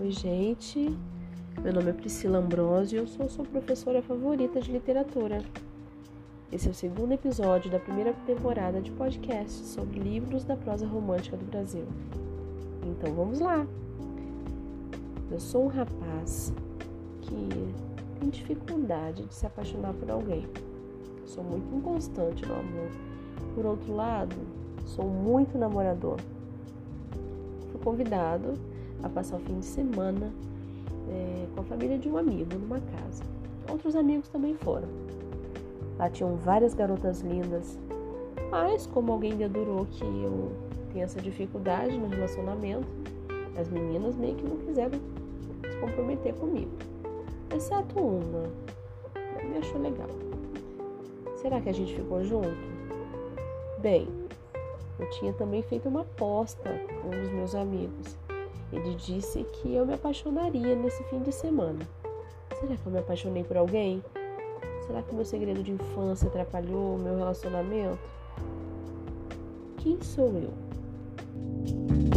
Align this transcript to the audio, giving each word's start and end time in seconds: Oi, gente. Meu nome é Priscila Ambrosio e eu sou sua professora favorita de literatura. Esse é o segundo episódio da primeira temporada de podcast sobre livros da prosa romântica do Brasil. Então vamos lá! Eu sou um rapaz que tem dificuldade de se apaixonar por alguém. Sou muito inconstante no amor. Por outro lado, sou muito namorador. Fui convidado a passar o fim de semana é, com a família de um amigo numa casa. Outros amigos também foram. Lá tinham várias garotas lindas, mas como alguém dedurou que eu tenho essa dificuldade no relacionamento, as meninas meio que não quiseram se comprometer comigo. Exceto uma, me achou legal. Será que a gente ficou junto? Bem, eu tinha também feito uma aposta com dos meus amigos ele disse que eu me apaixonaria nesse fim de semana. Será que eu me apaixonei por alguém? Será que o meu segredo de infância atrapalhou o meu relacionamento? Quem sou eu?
Oi, 0.00 0.12
gente. 0.12 0.96
Meu 1.60 1.72
nome 1.72 1.90
é 1.90 1.92
Priscila 1.92 2.38
Ambrosio 2.38 2.98
e 2.98 3.00
eu 3.00 3.06
sou 3.08 3.28
sua 3.28 3.44
professora 3.44 4.00
favorita 4.00 4.60
de 4.60 4.70
literatura. 4.70 5.42
Esse 6.52 6.68
é 6.68 6.70
o 6.70 6.74
segundo 6.74 7.10
episódio 7.10 7.68
da 7.68 7.80
primeira 7.80 8.12
temporada 8.24 8.80
de 8.80 8.92
podcast 8.92 9.66
sobre 9.66 9.98
livros 9.98 10.44
da 10.44 10.54
prosa 10.54 10.86
romântica 10.86 11.36
do 11.36 11.44
Brasil. 11.44 11.84
Então 12.86 13.12
vamos 13.12 13.40
lá! 13.40 13.66
Eu 15.32 15.40
sou 15.40 15.64
um 15.64 15.68
rapaz 15.68 16.52
que 17.22 17.48
tem 18.20 18.30
dificuldade 18.30 19.24
de 19.24 19.34
se 19.34 19.46
apaixonar 19.46 19.94
por 19.94 20.08
alguém. 20.12 20.46
Sou 21.26 21.42
muito 21.42 21.74
inconstante 21.74 22.46
no 22.46 22.54
amor. 22.54 22.90
Por 23.52 23.66
outro 23.66 23.92
lado, 23.96 24.36
sou 24.86 25.06
muito 25.06 25.58
namorador. 25.58 26.20
Fui 27.72 27.80
convidado 27.82 28.54
a 29.02 29.08
passar 29.08 29.36
o 29.36 29.40
fim 29.40 29.58
de 29.58 29.64
semana 29.64 30.32
é, 31.08 31.46
com 31.54 31.60
a 31.60 31.64
família 31.64 31.98
de 31.98 32.08
um 32.08 32.16
amigo 32.16 32.58
numa 32.58 32.80
casa. 32.80 33.22
Outros 33.70 33.94
amigos 33.94 34.28
também 34.28 34.54
foram. 34.54 34.88
Lá 35.98 36.08
tinham 36.08 36.36
várias 36.36 36.74
garotas 36.74 37.20
lindas, 37.20 37.78
mas 38.50 38.86
como 38.86 39.12
alguém 39.12 39.36
dedurou 39.36 39.84
que 39.86 40.04
eu 40.04 40.52
tenho 40.92 41.04
essa 41.04 41.20
dificuldade 41.20 41.96
no 41.98 42.08
relacionamento, 42.08 42.86
as 43.58 43.68
meninas 43.68 44.16
meio 44.16 44.36
que 44.36 44.44
não 44.44 44.56
quiseram 44.58 44.98
se 45.68 45.76
comprometer 45.80 46.34
comigo. 46.34 46.70
Exceto 47.54 47.98
uma, 47.98 48.44
me 49.44 49.58
achou 49.58 49.80
legal. 49.80 50.08
Será 51.36 51.60
que 51.60 51.68
a 51.68 51.74
gente 51.74 51.94
ficou 51.94 52.22
junto? 52.24 52.56
Bem, 53.80 54.08
eu 54.98 55.08
tinha 55.10 55.32
também 55.32 55.62
feito 55.62 55.88
uma 55.88 56.02
aposta 56.02 56.70
com 57.02 57.10
dos 57.10 57.30
meus 57.30 57.54
amigos 57.54 58.16
ele 58.72 58.94
disse 58.94 59.44
que 59.44 59.74
eu 59.74 59.86
me 59.86 59.94
apaixonaria 59.94 60.76
nesse 60.76 61.02
fim 61.04 61.20
de 61.20 61.32
semana. 61.32 61.78
Será 62.58 62.76
que 62.76 62.86
eu 62.86 62.92
me 62.92 62.98
apaixonei 62.98 63.44
por 63.44 63.56
alguém? 63.56 64.02
Será 64.86 65.02
que 65.02 65.12
o 65.12 65.14
meu 65.14 65.24
segredo 65.24 65.62
de 65.62 65.72
infância 65.72 66.28
atrapalhou 66.28 66.96
o 66.96 66.98
meu 66.98 67.16
relacionamento? 67.16 67.98
Quem 69.78 70.00
sou 70.00 70.32
eu? 70.34 72.07